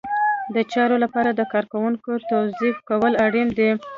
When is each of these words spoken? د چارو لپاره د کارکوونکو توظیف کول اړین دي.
د 0.55 0.57
چارو 0.71 0.95
لپاره 1.03 1.29
د 1.33 1.41
کارکوونکو 1.53 2.11
توظیف 2.31 2.75
کول 2.89 3.13
اړین 3.25 3.47
دي. 3.57 3.69